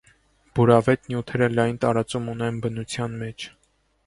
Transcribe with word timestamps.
Բուրավետ 0.59 1.03
նյութերը 1.11 1.49
լայն 1.57 1.77
տարածում 1.85 2.33
ունեն 2.35 2.59
բնության 2.65 3.21
մեջ։ 3.23 3.49